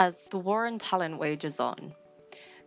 [0.00, 1.92] As the war on talent wages on,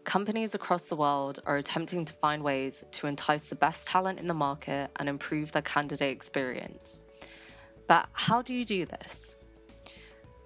[0.04, 4.28] companies across the world are attempting to find ways to entice the best talent in
[4.28, 7.06] the market and improve their candidate experience.
[7.88, 9.38] But how do you do this?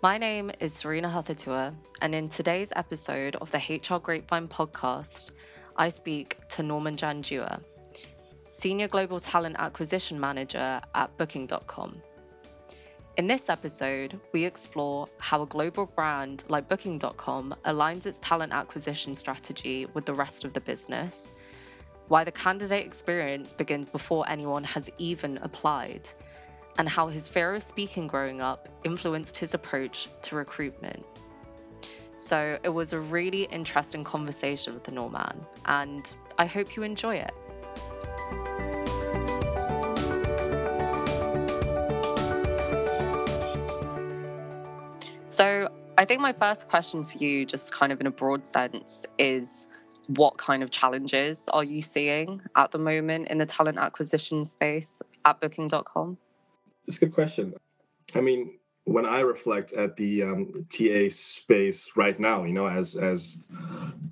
[0.03, 5.31] My name is Serena Haththotuwa, and in today's episode of the HR Grapevine podcast,
[5.75, 7.63] I speak to Nauman Janjua,
[8.49, 11.99] Senior Global Talent Acquisition Manager at Booking.com.
[13.17, 19.15] In this episode, we explore how a global brand like Booking.com aligns its talent acquisition
[19.15, 21.33] strategy with the rest of the business,
[22.09, 26.09] why the candidate experience begins before anyone has even applied,
[26.77, 31.05] and how his fear of speaking growing up influenced his approach to recruitment.
[32.17, 37.15] So it was a really interesting conversation with the Nauman, and I hope you enjoy
[37.15, 37.33] it.
[45.35, 49.05] So I think my first question for you, just kind of in a broad sense,
[49.19, 49.67] is
[50.07, 55.01] what kind of challenges are you seeing at the moment in the talent acquisition space
[55.25, 56.17] at booking.com?
[56.87, 57.53] It's a good question.
[58.15, 62.95] I mean, when I reflect at the um, TA space right now, you know, as
[62.95, 63.43] as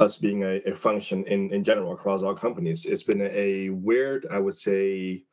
[0.01, 3.69] us being a, a, function in, in general across all companies, it's been a, a
[3.69, 5.23] weird, I would say,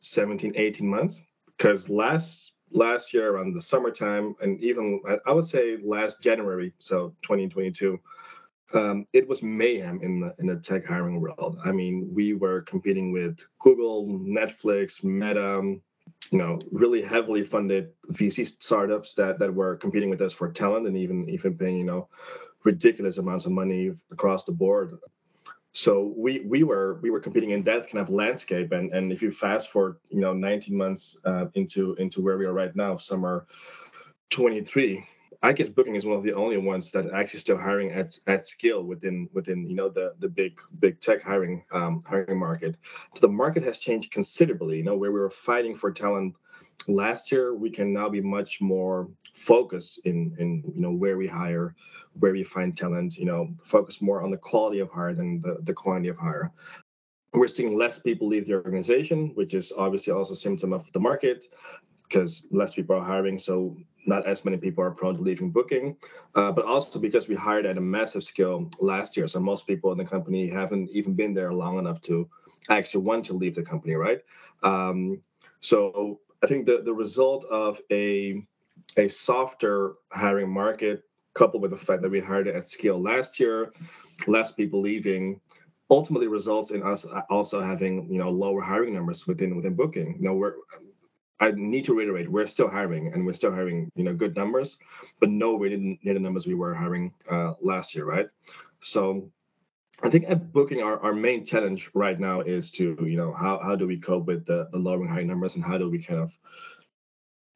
[0.00, 1.18] 17, 18 months.
[1.46, 7.14] Because last last year around the summertime and even I would say last January, so
[7.22, 7.98] 2022,
[8.74, 11.58] um, it was mayhem in the in the tech hiring world.
[11.64, 15.62] I mean, we were competing with Google, Netflix, Meta,
[16.30, 20.86] you know, really heavily funded VC startups that that were competing with us for talent
[20.86, 22.08] and even even paying you know
[22.64, 24.98] ridiculous amounts of money across the board
[25.74, 28.70] so we we were we were competing in that kind of landscape.
[28.70, 32.46] And and if you fast forward you know 19 months uh, into into where we
[32.46, 33.46] are right now summer
[34.30, 35.06] 23
[35.42, 38.46] i guess booking is one of the only ones that actually still hiring at at
[38.46, 42.76] scale within within you know the the big big tech hiring um, hiring market.
[43.14, 46.34] So the market has changed considerably you know where we were fighting for talent
[46.88, 51.26] last year we can now be much more focused in in you know where we
[51.26, 51.74] hire
[52.18, 55.58] where we find talent you know focus more on the quality of hire than the,
[55.62, 56.52] the quantity of hire.
[57.32, 61.00] We're seeing less people leave the organization which is obviously also a symptom of the
[61.00, 61.46] market
[62.08, 65.96] because less people are hiring so not as many people are prone to leaving booking.
[66.34, 69.90] Uh, but also because we hired at a massive scale last year so most people
[69.92, 72.28] in the company haven't even been there long enough to
[72.68, 74.20] actually want to leave the company right?
[74.62, 75.20] Um,
[75.60, 78.44] so I think the, the result of a
[78.98, 83.72] a softer hiring market coupled with the fact that we hired at scale last year,
[84.26, 85.40] less people leaving,
[85.90, 90.18] ultimately results in us also having you know lower hiring numbers within within booking.
[90.20, 90.54] You we're
[91.40, 94.78] I need to reiterate, we're still hiring and we're still hiring you know good numbers,
[95.20, 98.28] but no, we didn't hit the numbers we were hiring uh, last year, right?
[98.80, 99.30] So
[100.02, 103.60] I think at booking, our, our main challenge right now is to, you know, how,
[103.62, 106.20] how do we cope with the, the lowering high numbers and how do we kind
[106.20, 106.32] of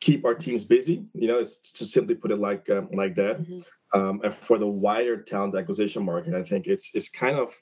[0.01, 1.05] keep our teams busy?
[1.15, 3.39] You know, it's to simply put it like um, like that.
[3.39, 3.61] Mm-hmm.
[3.99, 7.55] Um, and for the wider talent acquisition market, I think it's it's kind of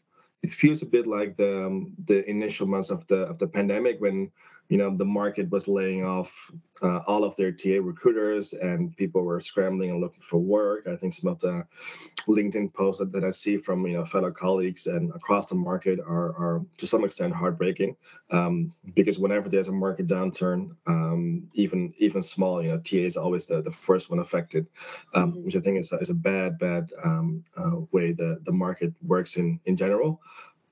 [0.42, 4.00] it feels a bit like the um, the initial months of the of the pandemic
[4.00, 4.30] when
[4.68, 6.50] you know the market was laying off
[6.82, 10.86] uh, all of their TA recruiters and people were scrambling and looking for work.
[10.86, 11.64] I think some of the
[12.28, 16.00] LinkedIn posts that, that I see from you know fellow colleagues and across the market
[16.00, 17.96] are, are to some extent heartbreaking
[18.30, 23.16] um, because whenever there's a market downturn, um, even even small, you know, TA is
[23.16, 24.66] always the, the first one affected,
[25.14, 25.44] um, mm-hmm.
[25.44, 29.36] which I think is, is a bad bad um, uh, way the the market works
[29.36, 30.20] in in general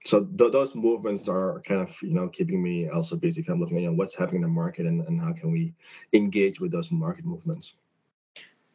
[0.04, 3.76] so th- those movements are kind of you know keeping me also busy of looking
[3.78, 5.72] at you know, what's happening in the market and, and how can we
[6.12, 7.74] engage with those market movements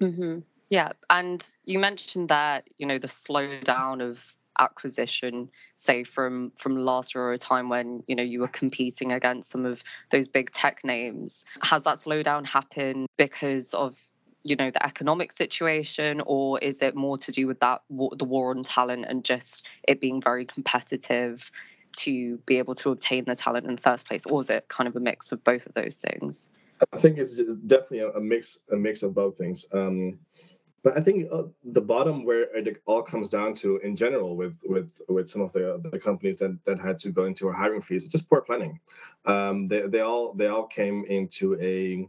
[0.02, 0.40] mm-hmm.
[0.70, 7.16] yeah and you mentioned that you know the slowdown of acquisition say from from last
[7.16, 10.52] year or a time when you know you were competing against some of those big
[10.52, 13.96] tech names has that slowdown happened because of
[14.44, 18.52] you know the economic situation or is it more to do with that the war
[18.52, 21.52] on talent and just it being very competitive
[21.92, 24.26] to be able to obtain the talent in the first place?
[24.26, 26.50] Or is it kind of a mix of both of those things?
[26.94, 29.66] I think it's definitely a mix a mix of both things.
[29.74, 30.20] Um,
[30.82, 34.62] but I think uh, the bottom where it all comes down to, in general, with
[34.64, 37.82] with with some of the the companies that that had to go into a hiring
[37.82, 38.80] freeze, just poor planning.
[39.26, 42.08] Um, they they all they all came into a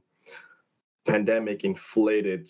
[1.06, 2.48] pandemic inflated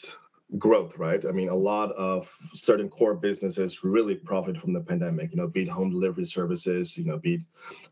[0.59, 1.25] growth, right?
[1.25, 5.47] I mean, a lot of certain core businesses really profit from the pandemic, you know,
[5.47, 7.41] be it home delivery services, you know, be it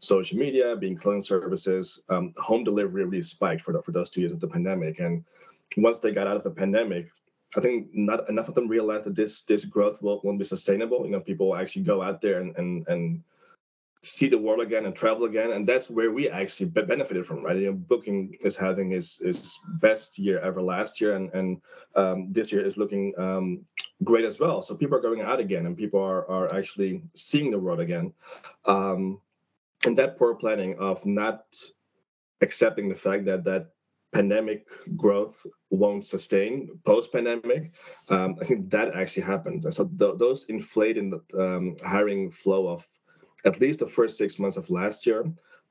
[0.00, 2.02] social media, being clothing services.
[2.08, 4.98] Um, home delivery really spiked for, the, for those two years of the pandemic.
[4.98, 5.24] And
[5.76, 7.10] once they got out of the pandemic,
[7.56, 11.06] I think not enough of them realize that this this growth will, won't be sustainable.
[11.06, 13.22] You know, people will actually go out there and and and
[14.08, 17.56] see the world again and travel again, and that's where we actually benefited from, right?
[17.56, 21.60] You know, Booking is having its its best year ever last year, and and
[21.94, 23.64] um, this year is looking um,
[24.04, 24.62] great as well.
[24.62, 28.12] So people are going out again, and people are are actually seeing the world again.
[28.64, 29.20] Um,
[29.84, 31.44] and that poor planning of not
[32.40, 33.68] accepting the fact that that
[34.12, 34.66] pandemic
[34.96, 37.72] growth won't sustain post pandemic
[38.08, 42.88] um, i think that actually happened so th- those inflated um, hiring flow of
[43.44, 45.24] at least the first six months of last year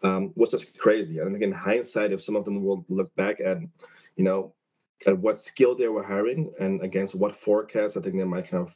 [0.03, 1.19] um, was just crazy.
[1.19, 3.57] And I think in hindsight if some of them will look back at
[4.15, 4.53] you know
[5.05, 8.65] at what skill they were hiring and against what forecast i think they might kind
[8.65, 8.73] of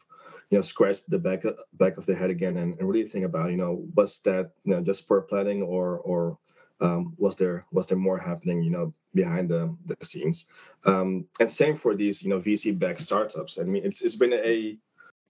[0.49, 1.43] you know scratch the back
[1.73, 4.73] back of their head again and, and really think about you know was that you
[4.73, 6.37] know just poor planning or or
[6.81, 10.47] um, was there was there more happening you know behind the, the scenes?
[10.85, 13.59] Um, and same for these you know vc backed startups.
[13.59, 14.77] I mean it's it's been a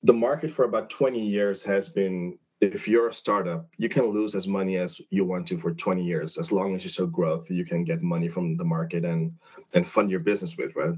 [0.04, 4.36] the market for about 20 years has been if you're a startup you can lose
[4.36, 7.50] as money as you want to for 20 years as long as you show growth
[7.50, 9.34] you can get money from the market and
[9.74, 10.96] and fund your business with right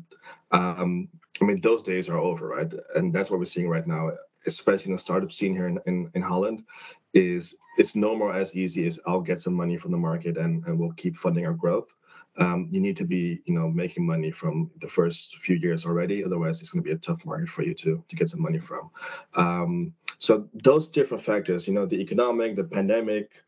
[0.51, 1.07] um,
[1.41, 4.11] i mean those days are over right and that's what we're seeing right now
[4.45, 6.63] especially in the startup scene here in, in, in Holland,
[7.13, 10.65] is it's no more as easy as I'll get some money from the market and,
[10.65, 11.93] and we'll keep funding our growth.
[12.37, 16.23] Um, you need to be, you know, making money from the first few years already.
[16.23, 18.59] Otherwise, it's going to be a tough market for you to to get some money
[18.59, 18.89] from.
[19.35, 23.43] Um, so those different factors, you know, the economic, the pandemic,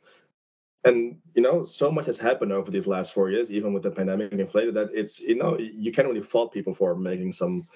[0.86, 3.92] and you know so much has happened over these last four years even with the
[3.92, 7.68] pandemic inflated that it's you know you can't really fault people for making some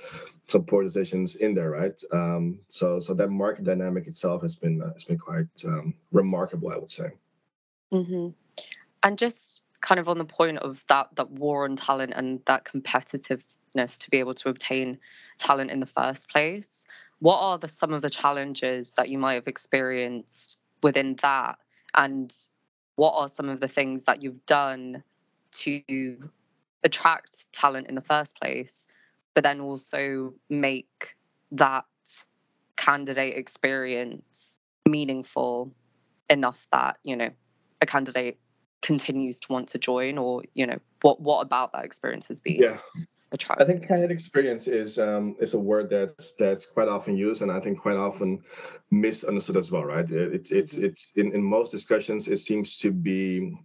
[0.47, 4.81] some poor decisions in there right um, so so that market dynamic itself has been
[4.81, 7.09] uh, has been quite um, remarkable i would say
[7.91, 8.29] mm-hmm.
[9.03, 12.65] and just kind of on the point of that that war on talent and that
[12.65, 14.99] competitiveness to be able to obtain
[15.37, 16.85] talent in the first place.
[17.19, 21.57] What are the some of the challenges that you might have experienced within that?
[21.93, 22.33] And
[22.95, 25.03] what are some of the things that you've done
[25.51, 26.29] to
[26.83, 28.87] attract talent in the first place,
[29.33, 31.15] but then also make
[31.51, 31.85] that
[32.75, 35.73] candidate experience meaningful
[36.29, 37.29] enough that, you know,
[37.81, 38.37] a candidate
[38.81, 42.55] continues to want to join or, you know, what what about that experience has been?
[42.55, 42.77] Yeah.
[43.49, 47.51] I think candidate experience is um, is a word that's that's quite often used, and
[47.51, 48.41] I think quite often
[48.89, 50.09] misunderstood as well, right?
[50.09, 50.85] It's it's mm-hmm.
[50.85, 53.55] it's in, in most discussions, it seems to be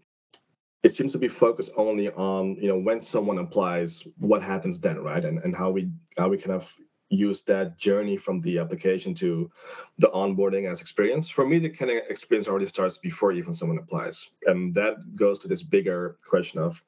[0.82, 4.98] it seems to be focused only on you know when someone applies, what happens then,
[4.98, 5.24] right?
[5.24, 6.70] And and how we how we kind of
[7.10, 9.50] use that journey from the application to
[9.98, 11.28] the onboarding as experience.
[11.28, 15.38] For me, the kind of experience already starts before even someone applies, and that goes
[15.40, 16.82] to this bigger question of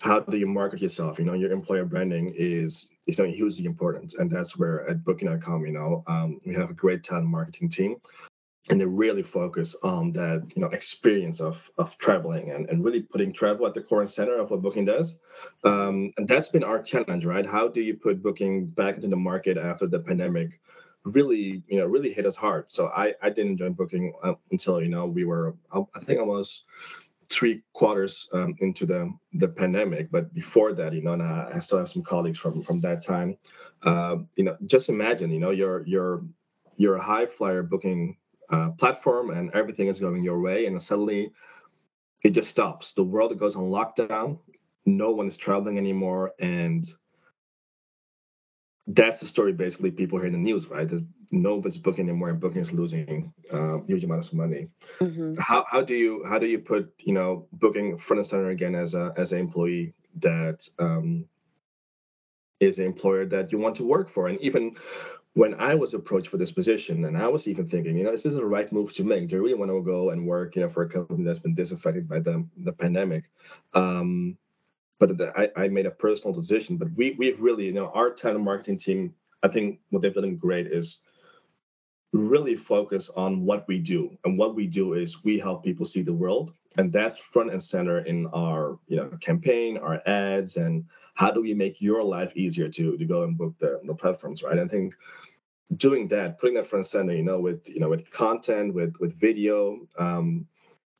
[0.00, 1.18] how do you market yourself?
[1.18, 5.64] You know, your employer branding is is something hugely important, and that's where at Booking.com,
[5.66, 7.96] you know, um, we have a great talent marketing team,
[8.70, 13.02] and they really focus on that, you know, experience of of traveling and, and really
[13.02, 15.18] putting travel at the core and center of what Booking does.
[15.64, 17.46] Um, and that's been our challenge, right?
[17.46, 20.60] How do you put Booking back into the market after the pandemic?
[21.04, 24.80] really you know really hit us hard so i i didn't join booking uh, until
[24.80, 26.62] you know we were i think almost
[27.32, 30.10] three quarters um, into the the pandemic.
[30.10, 31.14] But before that, you know,
[31.52, 33.38] I still have some colleagues from from that time.
[33.82, 36.22] Uh, you know, just imagine, you know, you're you're
[36.76, 38.16] you're a high flyer booking
[38.52, 41.32] uh, platform, and everything is going your way, and suddenly
[42.22, 42.92] it just stops.
[42.92, 44.38] The world goes on lockdown.
[44.86, 46.84] No one is traveling anymore, and
[48.86, 50.88] that's the story basically people hear in the news, right?
[50.88, 54.66] There's nobody's booking anymore and booking is losing uh, huge amounts of money.
[54.98, 55.34] Mm-hmm.
[55.38, 58.74] How, how do you how do you put you know booking front and center again
[58.74, 61.26] as a as an employee that um,
[62.60, 64.28] is an employer that you want to work for?
[64.28, 64.74] And even
[65.34, 68.22] when I was approached for this position, and I was even thinking, you know, is
[68.22, 69.28] this the right move to make?
[69.28, 71.54] Do I really want to go and work, you know, for a company that's been
[71.54, 73.30] disaffected by the the pandemic?
[73.72, 74.36] Um,
[75.00, 76.76] but I, I made a personal decision.
[76.76, 80.36] But we we've really, you know, our talent marketing team, I think what they've done
[80.36, 81.02] great is
[82.12, 84.16] really focus on what we do.
[84.24, 86.52] And what we do is we help people see the world.
[86.76, 91.42] And that's front and center in our you know campaign, our ads, and how do
[91.42, 94.58] we make your life easier to to go and book the, the platforms, right?
[94.58, 94.94] I think
[95.76, 98.94] doing that, putting that front and center, you know, with you know with content, with
[99.00, 100.46] with video, um,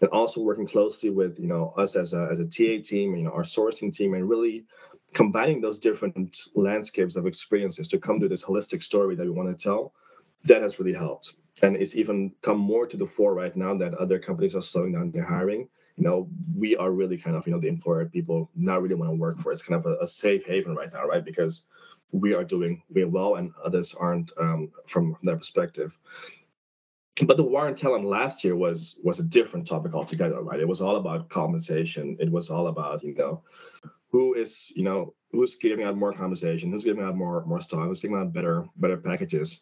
[0.00, 3.25] and also working closely with you know us as a, as a TA team, you
[3.25, 4.64] know our sourcing team, and really
[5.14, 9.57] combining those different landscapes of experiences to come to this holistic story that we want
[9.57, 9.95] to tell.
[10.45, 13.95] That has really helped, and it's even come more to the fore right now that
[13.95, 15.69] other companies are slowing down their hiring.
[15.97, 19.11] You know, we are really kind of you know the employer people not really want
[19.11, 19.53] to work for.
[19.53, 21.25] It's kind of a, a safe haven right now, right?
[21.25, 21.67] Because
[22.13, 25.99] we are doing really well and others aren't um, from their perspective
[27.27, 30.69] but the war on talent last year was was a different topic altogether right it
[30.69, 33.43] was all about compensation it was all about you know
[34.12, 37.88] who is you know who's giving out more compensation who's giving out more more stock
[37.88, 39.59] who's giving out better better packages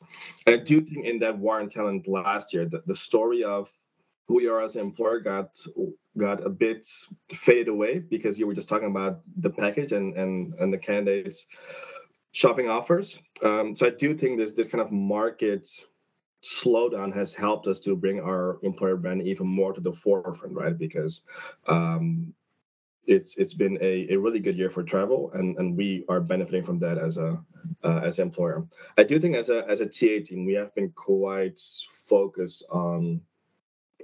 [0.46, 3.70] and i do think in that war on talent last year the, the story of
[4.26, 5.58] who we are as an employer got
[6.18, 6.86] got a bit
[7.32, 11.46] faded away because you were just talking about the package and and and the candidates
[12.32, 15.68] shopping offers um, so i do think this this kind of market
[16.42, 20.76] slowdown has helped us to bring our employer brand even more to the forefront, right?
[20.78, 21.22] Because
[21.68, 22.32] um,
[23.10, 26.62] it's it's been a, a really good year for travel, and, and we are benefiting
[26.62, 27.38] from that as a
[27.84, 28.64] uh, as an employer.
[28.96, 33.20] I do think as a as a TA team, we have been quite focused on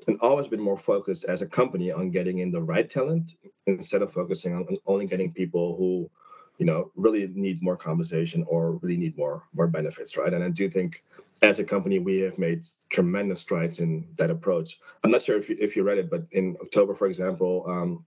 [0.09, 3.37] and always been more focused as a company on getting in the right talent
[3.67, 6.11] instead of focusing on, on only getting people who
[6.59, 10.49] you know really need more compensation or really need more more benefits right and i
[10.49, 11.03] do think
[11.43, 14.81] as a company, we have made tremendous strides in that approach.
[15.05, 18.05] I'm not sure if you, if you read it, but in October, for example, um,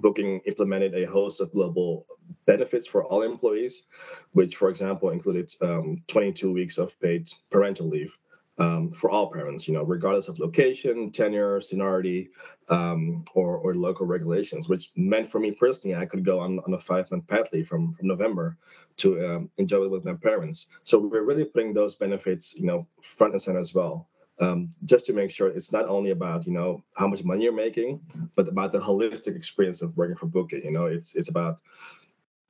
[0.00, 2.06] Booking implemented a host of global
[2.46, 3.84] benefits for all employees,
[4.32, 8.16] which, for example, included um, 22 weeks of paid parental leave
[8.58, 12.30] um, for all parents, you know, regardless of location, tenure, seniority,
[12.68, 16.74] um, or, or local regulations, which meant for me personally, I could go on, on
[16.74, 18.56] a five month pad leave from, from November
[18.98, 20.68] to um, enjoy it with my parents.
[20.84, 24.08] So we're really putting those benefits, you know, front and center as well.
[24.42, 27.52] Um, just to make sure it's not only about you know how much money you're
[27.52, 28.00] making,
[28.34, 30.64] but about the holistic experience of working for Booking.
[30.64, 31.60] You know, it's it's about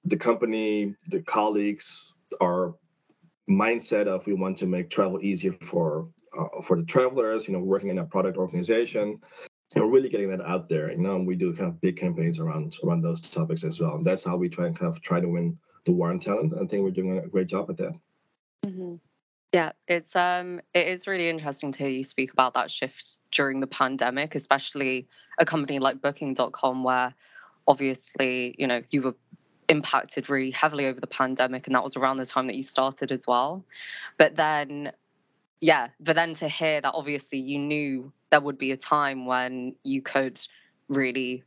[0.04, 2.74] the company, the colleagues, our
[3.48, 6.08] mindset of we want to make travel easier for
[6.38, 7.46] uh, for the travelers.
[7.46, 9.20] You know, working in a product organization,
[9.74, 10.90] and we're really getting that out there.
[10.90, 13.96] You know, and we do kind of big campaigns around around those topics as well.
[13.96, 16.54] And that's how we try and kind of try to win the war on talent.
[16.54, 17.92] I think we're doing a great job at that.
[18.64, 18.94] Mm-hmm.
[19.52, 23.60] Yeah, it's um it is really interesting to hear you speak about that shift during
[23.60, 25.06] the pandemic, especially
[25.38, 27.14] a company like booking.com where
[27.68, 29.14] obviously, you know, you were
[29.68, 33.12] impacted really heavily over the pandemic and that was around the time that you started
[33.12, 33.64] as well.
[34.16, 34.92] But then
[35.60, 39.74] yeah, but then to hear that obviously you knew there would be a time when
[39.84, 40.40] you could
[40.88, 41.44] really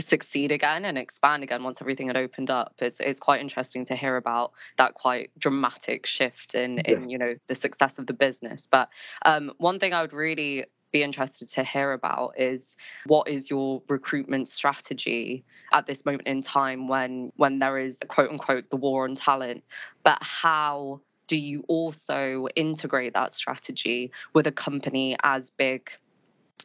[0.00, 2.74] succeed again and expand again once everything had opened up.
[2.78, 6.92] It's it's quite interesting to hear about that quite dramatic shift in yeah.
[6.92, 8.66] in you know the success of the business.
[8.66, 8.88] But
[9.24, 13.82] um, one thing I would really be interested to hear about is what is your
[13.88, 19.04] recruitment strategy at this moment in time when when there is quote unquote the war
[19.04, 19.64] on talent,
[20.02, 25.90] but how do you also integrate that strategy with a company as big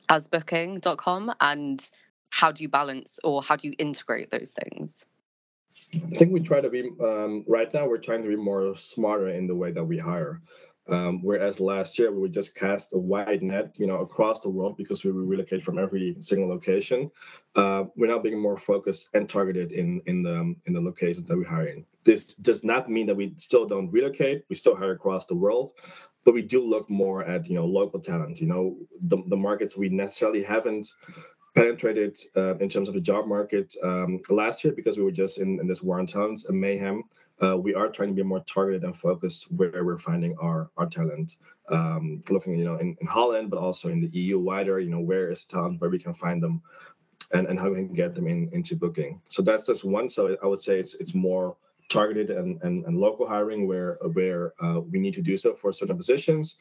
[0.10, 1.90] as booking.com and
[2.30, 5.06] how do you balance or how do you integrate those things?
[5.94, 7.88] I think we try to be um, right now.
[7.88, 10.42] We're trying to be more smarter in the way that we hire.
[10.90, 14.78] Um, whereas last year we just cast a wide net, you know, across the world
[14.78, 17.12] because we relocate from every single location.
[17.56, 21.38] Uh, we're now being more focused and targeted in in the in the locations that
[21.38, 21.86] we hire in.
[22.06, 24.46] This does not mean that we still don't relocate.
[24.50, 25.74] We still hire across the world,
[26.24, 28.40] but we do look more at you know local talent.
[28.40, 30.88] You know, the the markets we necessarily haven't
[31.58, 35.40] penetrated uh, in terms of the job market um, last year because we were just
[35.40, 37.04] in, in this war on talents and mayhem.
[37.44, 40.88] Uh, we are trying to be more targeted and focused where we're finding our our
[40.88, 41.38] talent.
[41.70, 44.80] Um, looking, you know, in, in Holland, but also in the EU wider.
[44.80, 46.62] You know, where is talent, where we can find them,
[47.32, 49.22] and, and how we can get them in into booking.
[49.30, 50.10] So that's just one.
[50.10, 51.58] So I would say it's it's more
[51.90, 55.74] targeted and, and, and local hiring where where uh, we need to do so for
[55.74, 56.56] certain positions.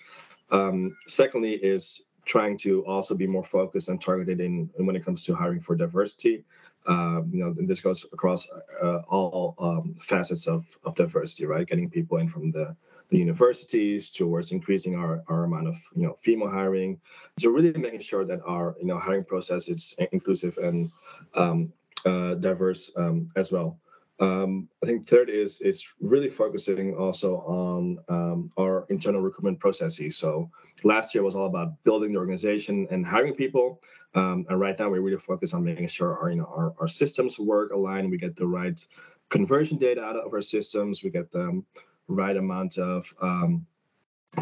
[0.50, 5.04] Um, secondly, is trying to also be more focused and targeted in, in when it
[5.04, 6.45] comes to hiring for diversity.
[6.87, 8.47] Um, you know, this goes across
[8.83, 11.66] uh, all um, facets of, of diversity, right?
[11.66, 12.76] Getting people in from the,
[13.11, 17.00] the universities towards increasing our, our amount of you know female hiring,
[17.38, 20.90] so really making sure that our you know hiring process is inclusive and
[21.35, 21.73] um,
[22.04, 23.78] uh, diverse um, as well.
[24.19, 30.17] Um, I think third is is really focusing also on um, our internal recruitment processes.
[30.17, 30.51] So
[30.85, 33.83] last year was all about building the organization and hiring people,
[34.15, 36.89] um, and right now we're really focused on making sure our you know our, our
[36.89, 38.11] systems work aligned.
[38.11, 38.81] We get the right
[39.29, 41.03] conversion data out of our systems.
[41.03, 41.63] We get the
[42.09, 43.67] right amount of um,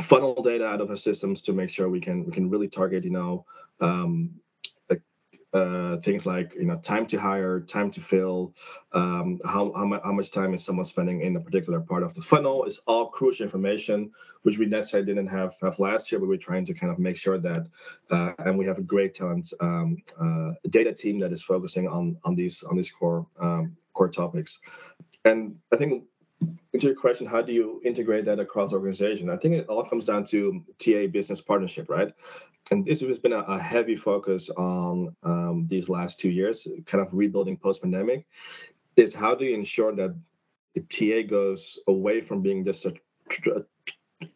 [0.01, 3.05] funnel data out of our systems to make sure we can we can really target
[3.05, 3.45] you know
[3.81, 4.31] um,
[5.55, 8.53] uh, things like you know time to hire, time to fill,
[8.93, 12.21] um, how how, how much time is someone spending in a particular part of the
[12.21, 14.11] funnel is all crucial information,
[14.43, 17.17] which we necessarily didn't have, have last year, but we're trying to kind of make
[17.17, 17.69] sure that,
[18.11, 22.17] uh, and we have a great talent um, uh, data team that is focusing on
[22.25, 24.59] on these on these core um, core topics,
[25.25, 26.05] and I think
[26.73, 29.31] into your question, how do you integrate that across organization?
[29.31, 32.13] I think it all comes down to TA business partnership, right?
[32.71, 37.07] And this has been a, a heavy focus on um, these last two years, kind
[37.07, 38.27] of rebuilding post pandemic.
[38.97, 40.15] Is how do you ensure that
[40.75, 42.95] the TA goes away from being just a,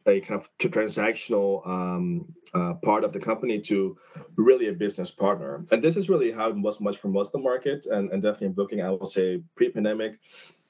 [0.06, 3.96] a kind of transactional um, uh, part of the company to
[4.36, 5.64] really a business partner.
[5.70, 8.22] And this is really how it was much for most of the market, and, and
[8.22, 10.18] definitely booking, I would say, pre-pandemic,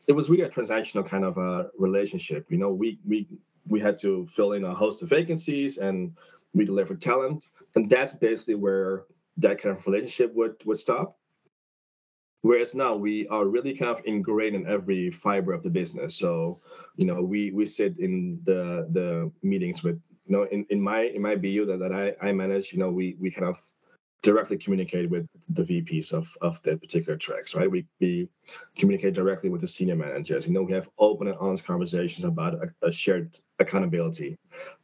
[0.06, 2.46] it was really a transactional kind of a relationship.
[2.50, 3.28] You know, we we
[3.66, 6.16] we had to fill in a host of vacancies and
[6.54, 9.04] we deliver talent, and that's basically where
[9.38, 11.16] that kind of relationship would would stop.
[12.42, 16.16] Whereas now we are really kind of ingrained in every fiber of the business.
[16.16, 16.60] So,
[16.96, 21.02] you know, we we sit in the the meetings with you know in, in my
[21.02, 23.58] in my BU that, that I, I manage, you know, we we kind of
[24.22, 27.70] directly communicate with the VPs of of the particular tracks, right?
[27.70, 28.28] We we
[28.76, 30.46] communicate directly with the senior managers.
[30.46, 34.36] You know, we have open and honest conversations about a, a shared accountability,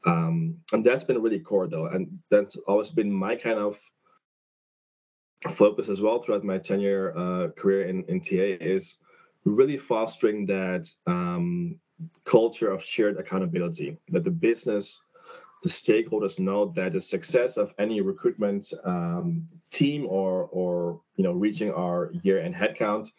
[0.07, 3.79] um, and that's been really core though, and that's always been my kind of
[5.51, 8.97] focus as well throughout my tenure uh, career in, in TA is
[9.45, 11.79] really fostering that um,
[12.25, 15.01] culture of shared accountability that the business
[15.65, 21.33] the stakeholders know that the success of any recruitment um, team or or you know
[21.33, 23.11] reaching our year-end headcount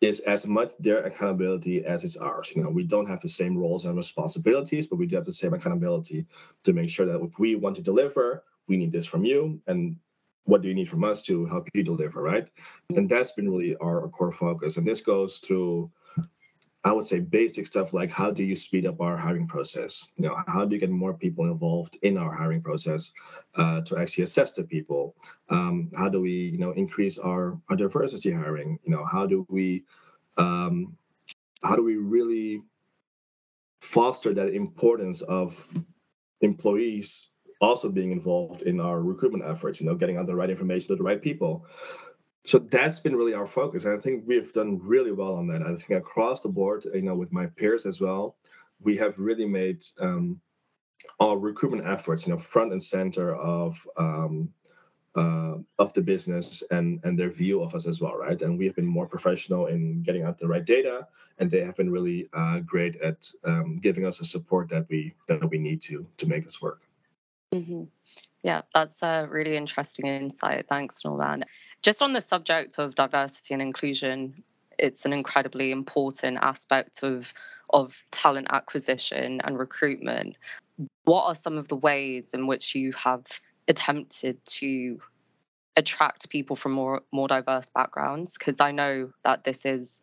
[0.00, 2.52] is as much their accountability as it's ours.
[2.56, 5.32] You know, we don't have the same roles and responsibilities, but we do have the
[5.32, 6.26] same accountability
[6.64, 9.96] to make sure that if we want to deliver, we need this from you, and
[10.44, 12.48] what do you need from us to help you deliver, right?
[12.96, 14.76] And that's been really our, core focus.
[14.76, 15.90] And this goes through,
[16.84, 20.06] I would say, basic stuff like how do you speed up our hiring process?
[20.16, 23.12] You know, how do you get more people involved in our hiring process
[23.56, 25.16] uh, to actually assess the people?
[25.48, 28.78] Um, how do we, you know, increase our, our diversity hiring?
[28.84, 29.84] You know, how do we,
[30.36, 30.96] um,
[31.62, 32.62] how do we really
[33.80, 35.66] foster that importance of
[36.42, 40.88] employees also being involved in our recruitment efforts, you know, getting out the right information
[40.88, 41.66] to the right people.
[42.44, 43.84] So that's been really our focus.
[43.84, 45.62] And I think we've done really well on that.
[45.62, 48.36] I think across the board, you know, with my peers as well,
[48.80, 50.40] we have really made um,
[51.20, 54.50] our recruitment efforts, you know, front and center of um,
[55.16, 58.42] uh, of the business and and their view of us as well, right?
[58.42, 61.06] And we have been more professional in getting out the right data,
[61.38, 65.14] and they have been really uh, great at um, giving us the support that we
[65.28, 66.82] that we need to to make this work.
[67.54, 67.84] Mm-hmm.
[68.42, 70.66] Yeah, that's a really interesting insight.
[70.68, 71.44] Thanks, Nauman.
[71.84, 74.42] Just on the subject of diversity and inclusion,
[74.78, 77.32] it's an incredibly important aspect of
[77.68, 80.38] of talent acquisition and recruitment.
[81.04, 83.26] What are some of the ways in which you have
[83.68, 84.98] attempted to
[85.76, 88.38] attract people from more more diverse backgrounds?
[88.38, 90.00] Because I know that this is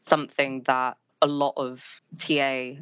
[0.00, 2.72] something that a lot of TA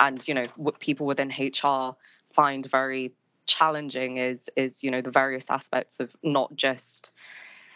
[0.00, 0.46] and you know
[0.80, 1.94] people within HR
[2.32, 3.12] find very
[3.46, 7.12] challenging is is you know the various aspects of not just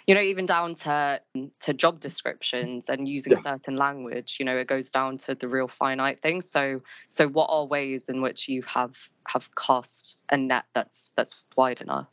[0.06, 1.20] you know even down to
[1.60, 3.40] to job descriptions and using yeah.
[3.40, 7.48] certain language you know it goes down to the real finite things so so what
[7.50, 8.94] are ways in which you have
[9.26, 12.08] have cast a net that's that's wide enough?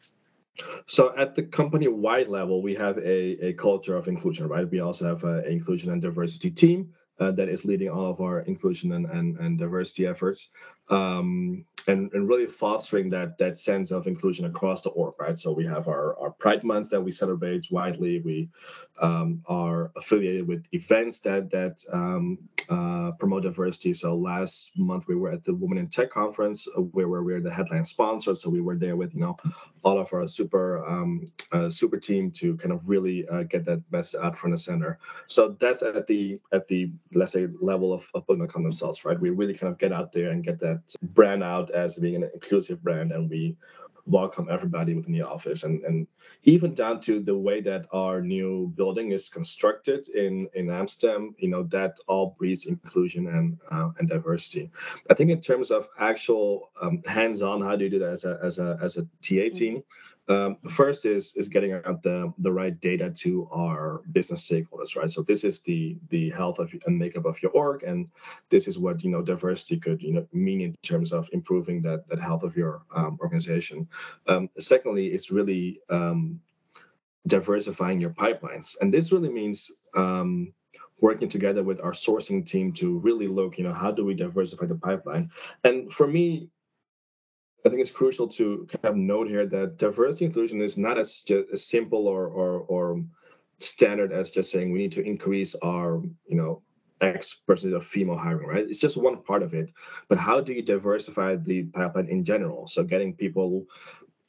[0.85, 4.69] So at the company wide level we have a, a culture of inclusion right?
[4.69, 8.41] We also have an inclusion and diversity team uh, that is leading all of our
[8.41, 10.49] inclusion and, and, and diversity efforts.
[10.89, 15.37] Um, and, and really fostering that that sense of inclusion across the org, right?
[15.37, 18.19] So we have our, our Pride Month that we celebrate widely.
[18.19, 18.49] We
[19.01, 22.37] um, are affiliated with events that that um,
[22.69, 23.93] uh, promote diversity.
[23.93, 27.41] So last month we were at the Women in Tech conference, uh, where, where we're
[27.41, 28.35] the headline sponsor.
[28.35, 29.37] So we were there with you know
[29.83, 33.81] all of our super um, uh, super team to kind of really uh, get that
[33.91, 34.99] message out front and center.
[35.25, 39.19] So that's at the at the let's say level of, of Booking themselves, right?
[39.19, 42.29] We really kind of get out there and get that brand out as being an
[42.33, 43.57] inclusive brand, and we
[44.05, 45.63] welcome everybody within the office.
[45.63, 46.07] And and
[46.43, 51.49] even down to the way that our new building is constructed in in amsterdam you
[51.49, 54.71] know that all breeds inclusion and uh, and diversity.
[55.09, 58.39] I think in terms of actual um, hands-on how do you do that as a
[58.43, 59.53] as a as a ta mm-hmm.
[59.53, 59.83] team
[60.27, 65.09] um, first is is getting out the the right data to our business stakeholders, right?
[65.09, 68.07] So this is the the health of and makeup of your org, and
[68.49, 72.07] this is what you know diversity could you know mean in terms of improving that
[72.07, 73.87] that health of your um, organization.
[74.27, 76.39] Um, secondly, it's really um,
[77.27, 80.53] diversifying your pipelines, and this really means um,
[81.01, 84.67] working together with our sourcing team to really look, you know, how do we diversify
[84.67, 85.31] the pipeline?
[85.63, 86.49] And for me,
[87.65, 91.23] I think it's crucial to kind of note here that diversity inclusion is not as
[91.53, 93.03] as simple or or or
[93.59, 96.61] standard as just saying we need to increase our you know
[97.01, 98.65] X percentage of female hiring, right?
[98.67, 99.69] It's just one part of it.
[100.07, 102.67] But how do you diversify the pipeline in general?
[102.67, 103.65] So getting people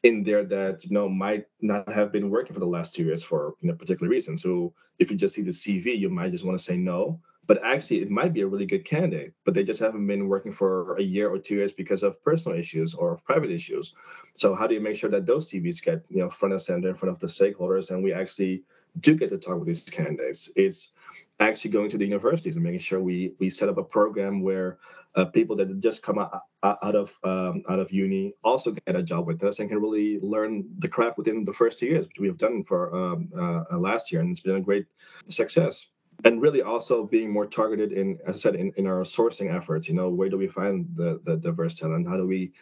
[0.02, 3.22] in there that you know might not have been working for the last two years
[3.22, 4.36] for you know particular reason.
[4.36, 7.20] So if you just see the CV, you might just want to say no.
[7.46, 10.52] But actually, it might be a really good candidate, but they just haven't been working
[10.52, 13.94] for a year or two years because of personal issues or private issues.
[14.34, 16.88] So how do you make sure that those CVs get you know front and center
[16.88, 18.62] in front of the stakeholders, and we actually
[19.00, 20.50] do get to talk with these candidates?
[20.54, 20.92] It's
[21.40, 24.78] actually going to the universities and making sure we we set up a program where
[25.14, 29.02] uh, people that just come out, out of um, out of uni also get a
[29.02, 32.18] job with us and can really learn the craft within the first two years, which
[32.18, 34.86] we have done for um, uh, last year, and it's been a great
[35.26, 35.90] success.
[36.24, 39.88] And really also being more targeted in, as I said, in, in our sourcing efforts.
[39.88, 42.06] You know, where do we find the, the diverse talent?
[42.08, 42.52] How do we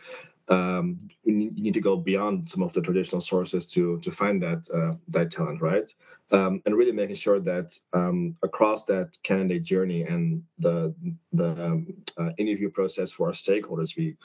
[0.50, 4.68] um, you need to go beyond some of the traditional sources to to find that
[4.74, 5.88] uh, that talent, right?
[6.32, 10.92] Um, and really making sure that um, across that candidate journey and the
[11.32, 14.16] the um, uh, interview process for our stakeholders, we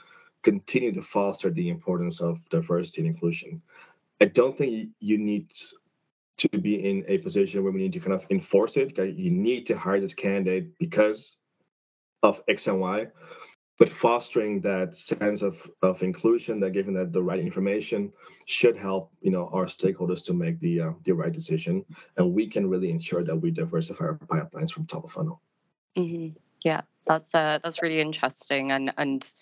[0.42, 3.62] continue to foster the importance of diversity and inclusion.
[4.20, 5.52] I don't think you need
[6.38, 8.98] to be in a position where we need to kind of enforce it.
[8.98, 11.38] You need to hire this candidate because
[12.24, 13.08] of X and Y
[13.78, 18.12] but fostering that sense of, of inclusion that giving that the right information
[18.46, 21.84] should help you know our stakeholders to make the uh, the right decision
[22.18, 25.42] and we can really ensure that we diversify our pipelines from top of funnel
[25.98, 26.38] mm-hmm.
[26.64, 29.34] yeah that's uh, that's really interesting and and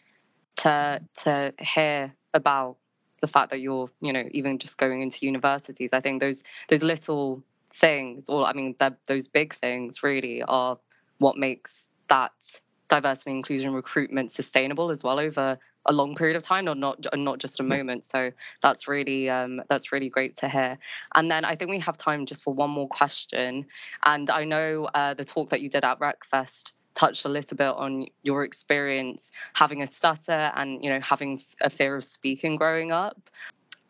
[0.55, 2.77] to to hear about
[3.23, 6.83] the fact that you're you know even just going into universities i think those those
[6.83, 7.41] little
[7.73, 8.75] things or i mean
[9.07, 10.77] those big things really are
[11.19, 12.33] what makes that
[12.89, 17.05] diversity and inclusion recruitment sustainable as well over a long period of time, or not
[17.13, 18.05] not just a moment.
[18.05, 18.31] So
[18.61, 20.77] that's really um, that's really great to hear.
[21.13, 23.65] And then I think we have time just for one more question.
[24.05, 27.67] And I know uh, the talk that you did at RecFest touched a little bit
[27.67, 32.91] on your experience having a stutter and you know having a fear of speaking growing
[32.91, 33.29] up.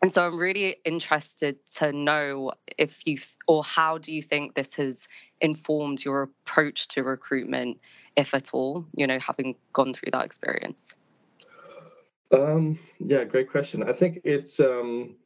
[0.02, 4.74] And so I'm really interested to know if you or how do you think this
[4.74, 5.08] has
[5.40, 7.80] informed your approach to recruitment
[8.16, 10.94] if at all, you know, having gone through that experience?
[12.32, 13.82] Um, yeah, great question.
[13.82, 15.16] I think it's um,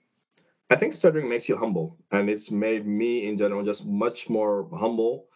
[0.71, 4.69] I think stuttering makes you humble, and it's made me in general just much more
[4.77, 5.27] humble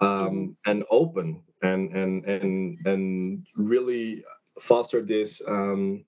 [0.00, 0.70] um, mm-hmm.
[0.70, 4.24] and open, and and and and really
[4.60, 6.04] foster this um,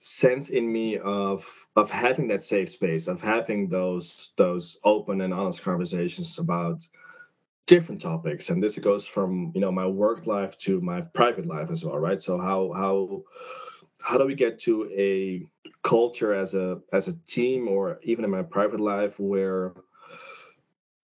[0.00, 5.34] sense in me of of having that safe space, of having those those open and
[5.34, 6.86] honest conversations about
[7.66, 8.48] different topics.
[8.50, 11.98] And this goes from you know my work life to my private life as well
[11.98, 12.20] right?
[12.20, 13.22] So how how
[14.00, 15.46] how do we get to a
[15.82, 19.72] culture as a as a team or even in my private life where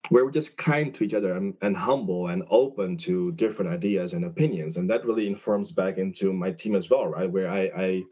[0.08, 4.12] where we're just kind to each other and, and humble and open to different ideas
[4.12, 4.76] and opinions.
[4.76, 7.30] And that really informs back into my team as well right?
[7.30, 8.02] Where i i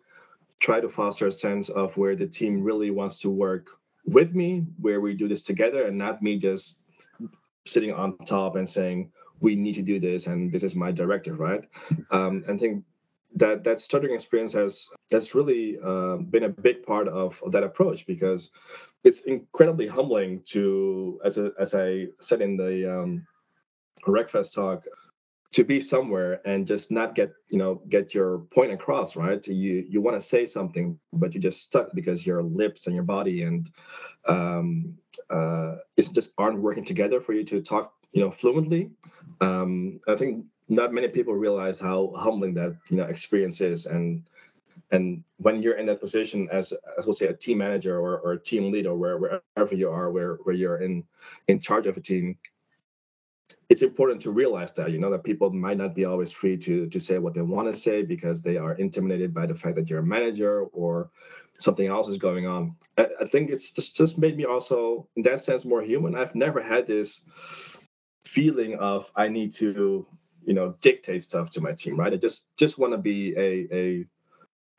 [0.60, 3.70] try to foster a sense of where the team really wants to work
[4.04, 6.82] with me where we do this together and not me just
[7.66, 11.40] sitting on top and saying we need to do this and this is my directive
[11.40, 11.64] right?
[12.10, 12.84] Um, and think
[13.36, 17.62] that that stuttering experience has that's really uh, been a big part of, of, that
[17.62, 18.50] approach because
[19.04, 23.26] it's incredibly humbling to as a, as I said in the um,
[24.52, 24.84] talk
[25.52, 29.46] to be somewhere and just not get you know get your point across right?
[29.46, 33.04] You you want to say something but you're just stuck because your lips and your
[33.04, 33.70] body and
[34.28, 34.94] um,
[35.28, 38.90] uh, it's just aren't working together for you to talk you know fluently.
[39.40, 43.86] Um, i think not many people realize how humbling that you know experience is.
[43.86, 44.22] And
[44.92, 48.32] and when you're in that position as as we'll say a team manager or, or
[48.32, 51.04] a team leader where, wherever you are where where you're in
[51.48, 52.36] in charge of a team
[53.68, 56.88] it's important to realize that you know that people might not be always free to
[56.88, 59.88] to say what they want to say because they are intimidated by the fact that
[59.88, 61.10] you're a manager or
[61.58, 62.74] something else is going on.
[62.96, 66.16] I, I think it's just just made me also in that sense more human.
[66.16, 67.22] I've never had this
[68.24, 70.06] feeling of i need to
[70.44, 73.68] you know dictate stuff to my team right i just just want to be a
[73.72, 74.06] a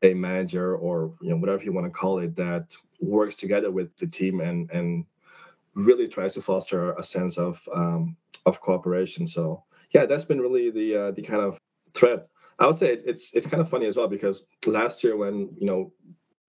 [0.04, 3.96] a manager or you know whatever you want to call it that works together with
[3.98, 5.06] the team and and
[5.74, 9.28] really tries to foster a sense of um, of cooperation.
[9.28, 11.58] So yeah, that's been really the uh, the kind of
[11.94, 12.26] thread.
[12.60, 15.66] I would say it's it's kind of funny as well because last year when you
[15.66, 15.94] know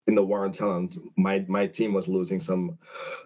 [0.08, 2.76] in the war on talent, my my team was losing some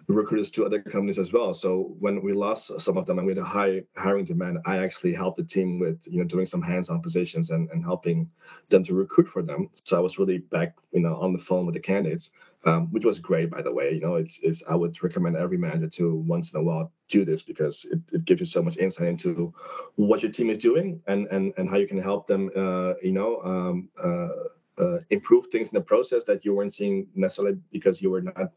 [0.07, 1.53] recruiters to other companies as well.
[1.53, 4.77] So when we lost some of them and we had a high hiring demand, I
[4.77, 8.29] actually helped the team with you know doing some hands-on positions and, and helping
[8.69, 9.69] them to recruit for them.
[9.73, 12.29] So I was really back you know on the phone with the candidates,
[12.63, 13.93] um, which was great by the way.
[13.93, 17.25] You know, it's, it's I would recommend every manager to once in a while do
[17.25, 19.51] this because it, it gives you so much insight into
[19.95, 22.51] what your team is doing and and and how you can help them.
[22.55, 23.41] Uh, you know.
[23.41, 28.09] Um, uh, uh, improve things in the process that you weren't seeing necessarily because you
[28.09, 28.51] were not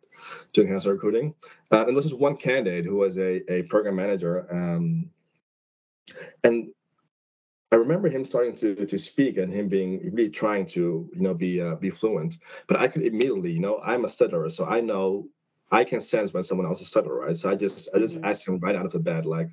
[0.53, 1.35] doing hands-on recruiting.
[1.71, 4.47] Uh, and this is one candidate who was a, a program manager.
[4.53, 5.11] Um,
[6.45, 6.69] and
[7.73, 11.35] I remember him starting to to speak and him being really trying to you know
[11.35, 12.39] be uh, be fluent.
[12.67, 15.29] But I could immediately, you know, I'm a stutterer, so I know
[15.71, 17.37] I can sense when someone else is stutterer, right?
[17.37, 18.25] So I just I just mm-hmm.
[18.25, 19.51] asked him right out of the bed, like,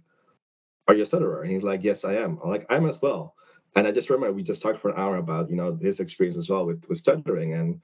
[0.88, 3.36] "Are you a stutterer?" And he's like, "Yes, I am." I'm like, "I'm as well."
[3.76, 6.38] And I just remember we just talked for an hour about you know his experience
[6.38, 7.82] as well with with stuttering, and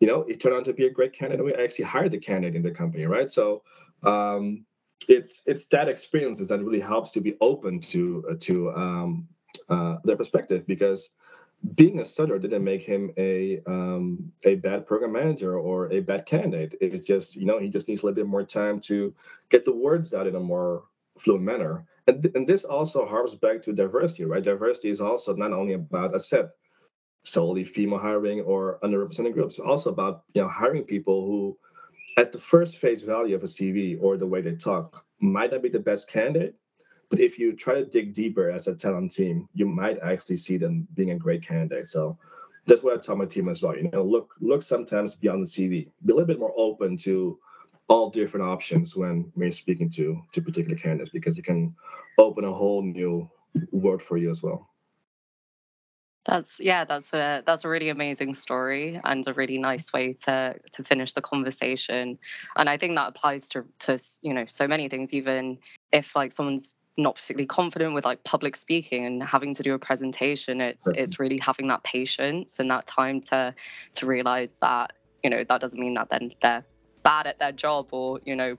[0.00, 1.44] you know it turned out to be a great candidate.
[1.44, 3.30] We actually hired the candidate in the company, right?
[3.30, 3.62] So
[4.02, 4.64] um,
[5.08, 9.28] it's it's that experiences that really helps to be open to uh, to um,
[9.68, 11.10] uh, their perspective because
[11.74, 16.26] being a stutterer didn't make him a um, a bad program manager or a bad
[16.26, 16.76] candidate.
[16.80, 19.14] It's just you know he just needs a little bit more time to
[19.48, 20.84] get the words out in a more
[21.18, 21.84] fluent manner.
[22.06, 24.42] And, th- and this also harps back to diversity, right?
[24.42, 26.50] Diversity is also not only about, a said,
[27.24, 31.58] solely female hiring or underrepresented groups, it's also about you know hiring people who,
[32.16, 35.62] at the first face value of a CV or the way they talk, might not
[35.62, 36.56] be the best candidate.
[37.08, 40.56] But if you try to dig deeper as a talent team, you might actually see
[40.56, 41.86] them being a great candidate.
[41.86, 42.18] So
[42.66, 43.76] that's what I tell my team as well.
[43.76, 45.88] You know, look look sometimes beyond the CV.
[46.04, 47.38] Be a little bit more open to
[47.92, 51.74] all different options when when you're speaking to to particular candidates because it can
[52.18, 53.28] open a whole new
[53.70, 54.68] world for you as well.
[56.24, 60.54] That's yeah, that's a that's a really amazing story and a really nice way to
[60.72, 62.18] to finish the conversation.
[62.56, 65.12] And I think that applies to to you know so many things.
[65.12, 65.58] Even
[65.92, 69.78] if like someone's not particularly confident with like public speaking and having to do a
[69.78, 73.54] presentation, it's it's really having that patience and that time to
[73.94, 74.92] to realize that
[75.24, 76.64] you know that doesn't mean that then they're
[77.02, 78.56] bad at their job or you know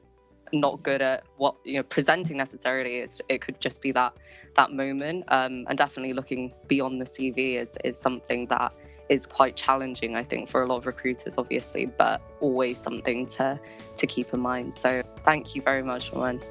[0.52, 4.14] not good at what you know presenting necessarily it could just be that
[4.56, 8.74] that moment um, and definitely looking beyond the cv is is something that
[9.10, 13.60] is quite challenging i think for a lot of recruiters obviously but always something to
[13.96, 16.42] to keep in mind so thank you very much Nauman.